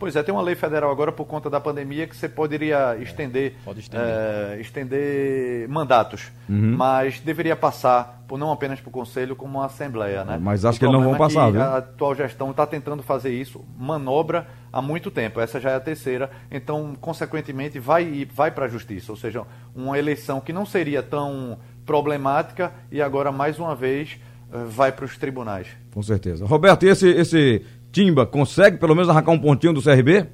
[0.05, 3.53] Pois é, tem uma lei federal agora por conta da pandemia que você poderia estender,
[3.53, 4.07] é, pode estender.
[4.07, 6.77] É, estender mandatos, uhum.
[6.77, 10.23] mas deveria passar por não apenas para o Conselho, como uma Assembleia.
[10.23, 10.39] Né?
[10.39, 11.63] Mas acho o que eles não vão passar, é viu?
[11.63, 15.41] A atual gestão está tentando fazer isso, manobra há muito tempo.
[15.41, 19.11] Essa já é a terceira, então, consequentemente, vai, vai para a Justiça.
[19.11, 19.43] Ou seja,
[19.75, 24.21] uma eleição que não seria tão problemática e agora, mais uma vez,
[24.53, 25.69] eh, vai para os tribunais.
[25.95, 26.45] Com certeza.
[26.45, 30.27] Roberto, e esse, esse Timba consegue pelo menos arrancar um pontinho do CRB?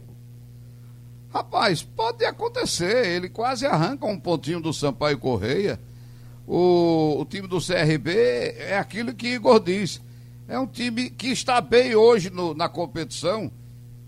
[1.30, 3.06] Rapaz, pode acontecer.
[3.06, 5.78] Ele quase arranca um pontinho do Sampaio Correia.
[6.46, 8.12] O, o time do CRB
[8.56, 10.00] é aquilo que Igor diz.
[10.48, 13.52] É um time que está bem hoje no, na competição,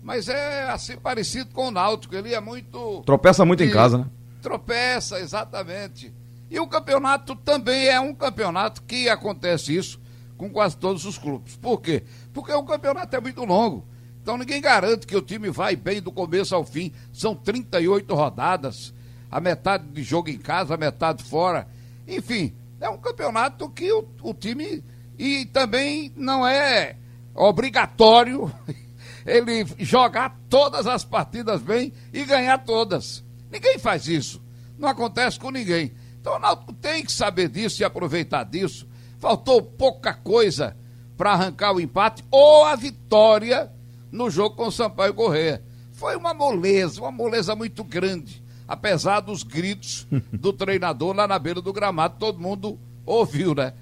[0.01, 2.15] mas é assim parecido com o Náutico.
[2.15, 3.03] Ele é muito.
[3.05, 4.05] Tropeça muito em casa, né?
[4.41, 6.11] Tropeça, exatamente.
[6.49, 10.01] E o campeonato também é um campeonato que acontece isso
[10.37, 11.55] com quase todos os clubes.
[11.55, 12.03] Por quê?
[12.33, 13.85] Porque o campeonato é muito longo.
[14.21, 16.91] Então ninguém garante que o time vai bem do começo ao fim.
[17.11, 18.93] São 38 rodadas,
[19.29, 21.67] a metade de jogo em casa, a metade fora.
[22.07, 24.83] Enfim, é um campeonato que o, o time.
[25.17, 26.95] E também não é
[27.35, 28.51] obrigatório
[29.25, 33.23] ele jogar todas as partidas bem e ganhar todas.
[33.51, 34.41] Ninguém faz isso.
[34.77, 35.93] Não acontece com ninguém.
[36.19, 38.87] Então o Náutico tem que saber disso e aproveitar disso
[39.23, 40.75] Faltou pouca coisa
[41.17, 43.71] para arrancar o empate ou a vitória
[44.11, 45.63] no jogo com o Sampaio Correia.
[45.91, 48.43] Foi uma moleza, uma moleza muito grande.
[48.67, 53.73] Apesar dos gritos do treinador lá na beira do gramado, todo mundo ouviu, né?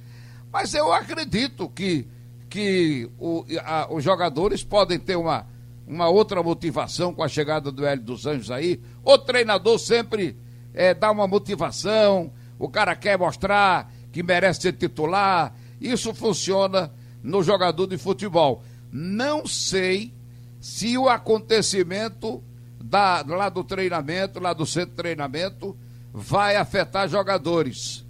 [0.51, 2.07] Mas eu acredito que,
[2.49, 5.45] que o, a, os jogadores podem ter uma,
[5.87, 8.81] uma outra motivação com a chegada do Hélio dos Anjos aí.
[9.03, 10.37] O treinador sempre
[10.73, 15.53] é, dá uma motivação, o cara quer mostrar que merece ser titular.
[15.79, 16.91] Isso funciona
[17.23, 18.63] no jogador de futebol.
[18.91, 20.13] Não sei
[20.59, 22.43] se o acontecimento
[22.83, 25.75] da, lá do treinamento, lá do centro de treinamento,
[26.13, 28.05] vai afetar jogadores.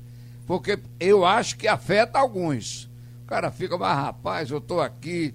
[0.45, 2.89] Porque eu acho que afeta alguns.
[3.23, 5.33] O cara fica, mas rapaz, eu estou aqui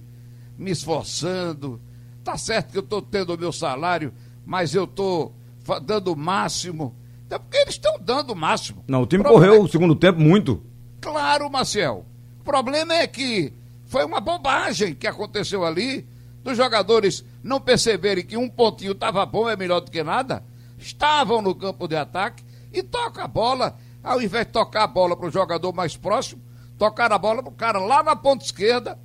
[0.58, 1.80] me esforçando.
[2.24, 4.12] Tá certo que eu estou tendo o meu salário,
[4.44, 5.34] mas eu estou
[5.82, 6.94] dando o máximo.
[7.26, 8.84] Até porque eles estão dando o máximo.
[8.86, 10.62] Não, o time correu o segundo tempo muito.
[11.00, 12.04] Claro, Marcel.
[12.40, 13.52] O problema é que
[13.86, 16.06] foi uma bobagem que aconteceu ali,
[16.42, 20.44] dos jogadores não perceberem que um pontinho estava bom, é melhor do que nada.
[20.78, 23.76] Estavam no campo de ataque e toca a bola.
[24.02, 26.40] Ao invés de tocar a bola para o jogador mais próximo,
[26.78, 28.98] tocar a bola para o cara lá na ponta esquerda,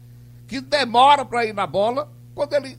[0.48, 2.78] que demora para ir na bola, quando ele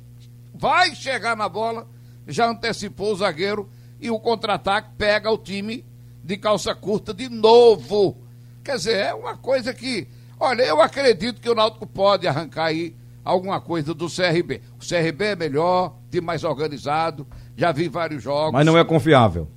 [0.55, 1.89] vai chegar na bola,
[2.27, 3.69] já antecipou o zagueiro
[4.01, 5.85] e o contra-ataque pega o time
[6.23, 8.17] de calça curta de novo.
[8.63, 10.07] Quer dizer, é uma coisa que.
[10.45, 14.61] Olha, eu acredito que o Náutico pode arrancar aí alguma coisa do CRB.
[14.77, 17.25] O CRB é melhor, time mais organizado,
[17.57, 18.53] já vi vários jogos.
[18.53, 19.49] Mas não é confiável.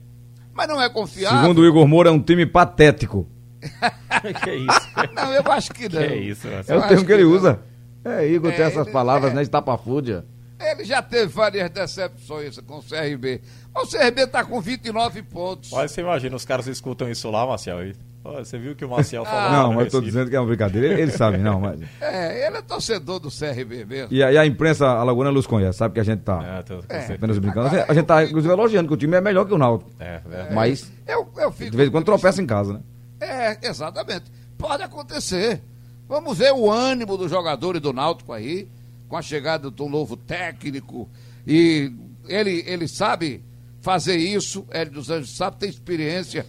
[0.53, 1.39] Mas não é confiável.
[1.41, 3.27] Segundo o Igor Moura, é um time patético.
[4.43, 4.89] que isso?
[5.15, 6.01] Não, eu acho que não.
[6.01, 6.81] Que isso, É Marcelo?
[6.83, 7.35] o termo que ele que não.
[7.35, 7.59] usa.
[8.03, 9.35] É, Igor tem É, essas ele- palavras, é.
[9.35, 9.41] né?
[9.41, 10.23] Estapafúdia.
[10.59, 13.41] Ele já teve várias decepções com o CRB.
[13.73, 15.73] Mas o CRB está com 29 pontos.
[15.73, 17.87] Olha, você imagina, os caras escutam isso lá, Marcel.
[17.87, 17.95] E,
[18.33, 19.39] você viu o que o Marcel falou?
[19.39, 20.05] lá não, mas eu tô Recife?
[20.05, 20.87] dizendo que é uma brincadeira.
[20.87, 21.79] Ele, ele sabe, não, mas.
[22.01, 24.13] É, ele é torcedor do CRB mesmo.
[24.13, 26.77] E a, e a imprensa alagoana nos conhece, sabe que a gente tá É, tô-
[26.83, 27.13] com É.
[27.13, 27.67] apenas brincando.
[27.87, 29.91] A gente tá, inclusive, elogiando que o time é melhor que o Náutico.
[29.99, 30.53] É, verdade.
[30.55, 32.79] Mas, Eu, eu fico de vez em quando, tropeça em casa, né?
[33.19, 34.25] É, exatamente.
[34.57, 35.61] Pode acontecer.
[36.07, 38.67] Vamos ver o ânimo dos jogadores do Náutico aí,
[39.07, 41.09] com a chegada do novo técnico.
[41.47, 41.91] E
[42.27, 43.43] ele, ele sabe
[43.81, 46.45] fazer isso, Hélio dos Anjos sabe, tem experiência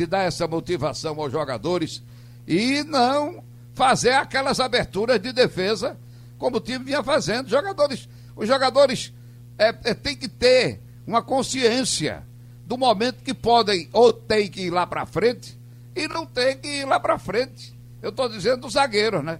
[0.00, 2.02] de dar essa motivação aos jogadores
[2.48, 5.94] e não fazer aquelas aberturas de defesa
[6.38, 7.50] como o time vinha fazendo.
[7.50, 9.12] Jogadores, os jogadores
[9.58, 12.22] é, é, têm que ter uma consciência
[12.66, 15.58] do momento que podem ou tem que ir lá para frente
[15.94, 17.78] e não tem que ir lá para frente.
[18.00, 19.38] Eu estou dizendo dos zagueiros, né?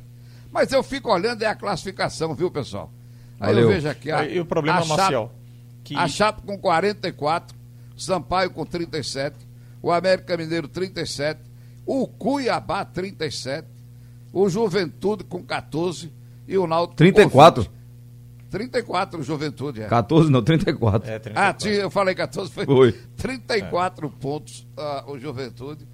[0.53, 2.93] Mas eu fico olhando é a classificação, viu, pessoal?
[3.41, 3.63] Aí Valeu.
[3.63, 5.33] eu vejo aqui a, E o problema, a Chape- Marcel,
[5.83, 7.57] que a Chape com 44,
[7.97, 9.49] Sampaio com 37,
[9.83, 11.41] o América Mineiro 37,
[11.87, 13.67] o Cuiabá 37,
[14.33, 16.13] o Juventude com 14
[16.47, 17.63] e o Náutico com 34?
[17.63, 17.73] 20.
[18.51, 19.87] 34 o Juventude, é.
[19.87, 21.09] 14, não, 34.
[21.09, 21.59] É, Ah, 34.
[21.69, 22.93] tinha- eu falei 14, foi, Foi.
[23.17, 25.87] 34 pontos ah, o Juventude.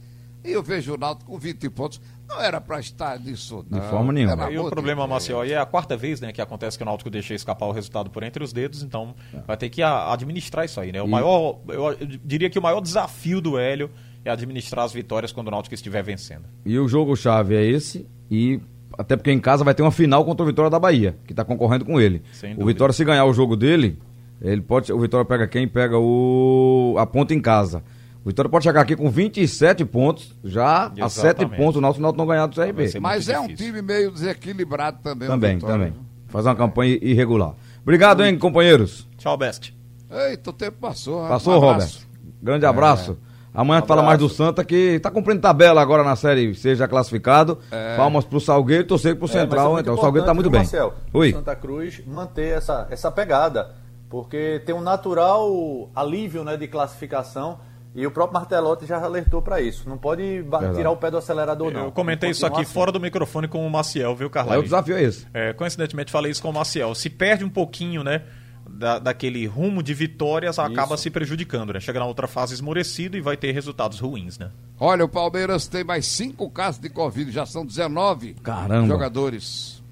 [0.46, 2.00] E eu vejo o Náutico com 20 pontos.
[2.28, 3.88] Não era para estar nisso, De não.
[3.88, 4.50] forma nenhuma.
[4.50, 5.06] E o de problema,
[5.42, 8.10] aí é a quarta vez né, que acontece que o Náutico deixa escapar o resultado
[8.10, 9.14] por entre os dedos, então
[9.46, 11.02] vai ter que administrar isso aí, né?
[11.02, 13.90] O E- maior, eu, diria que o maior desafio do Hélio
[14.24, 16.44] é administrar as vitórias quando o Náutico estiver vencendo.
[16.64, 18.06] E o jogo-chave é esse.
[18.30, 18.60] E
[18.98, 21.44] até porque em casa vai ter uma final contra o Vitória da Bahia, que está
[21.44, 22.22] concorrendo com ele.
[22.32, 22.64] Sem o.
[22.66, 23.98] Vitória, se ganhar o jogo dele,
[24.40, 24.92] ele pode.
[24.92, 25.68] O Vitória pega quem?
[25.68, 26.96] Pega o.
[26.98, 27.84] a ponta em casa.
[28.26, 31.56] O Vitória pode chegar aqui com 27 pontos, já a 7 Exatamente.
[31.56, 32.98] pontos o nosso Náutico não ganhar do CRB.
[32.98, 33.66] Mas é um difícil.
[33.66, 35.28] time meio desequilibrado também.
[35.28, 35.92] Também, também.
[35.92, 36.00] viu?
[36.26, 37.54] Faz uma campanha irregular.
[37.84, 39.06] Obrigado, hein, companheiros.
[39.16, 39.72] Tchau, Best.
[40.10, 41.20] Eita, o tempo passou.
[41.28, 41.74] Passou, Um Robert.
[41.76, 42.08] abraço.
[42.42, 43.16] Grande abraço.
[43.54, 46.88] Amanhã a gente fala mais do Santa, que tá cumprindo tabela agora na série, seja
[46.88, 47.60] classificado.
[47.96, 49.70] Palmas pro Salgueiro e torcer pro É, é Central.
[49.74, 50.62] muito então, o Salgueiro tá muito bem.
[50.62, 51.30] importante, viu, Marcel, Oi.
[51.30, 53.70] o Santa Cruz manter essa, essa pegada,
[54.10, 57.58] porque tem um natural alívio né, de classificação
[57.96, 59.88] e o próprio Martelotti já alertou para isso.
[59.88, 60.76] Não pode Verdade.
[60.76, 61.86] tirar o pé do acelerador, não.
[61.86, 64.52] Eu comentei isso aqui continuar fora do microfone com o Maciel, viu, Carla?
[64.52, 65.26] Aí o desafio é esse.
[65.32, 66.94] É, coincidentemente falei isso com o Maciel.
[66.94, 68.22] Se perde um pouquinho, né?
[68.68, 71.80] Da, daquele rumo de vitórias, acaba se prejudicando, né?
[71.80, 74.50] Chega na outra fase esmorecido e vai ter resultados ruins, né?
[74.78, 78.88] Olha, o Palmeiras tem mais cinco casos de Covid, já são 19 Caramba.
[78.88, 79.82] jogadores.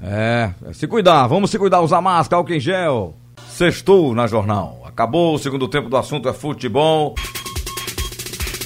[0.00, 3.14] É, se cuidar, vamos se cuidar, usar máscara, álcool em gel.
[3.48, 4.85] Sextou na jornal.
[4.96, 7.14] Acabou o segundo tempo do assunto é futebol.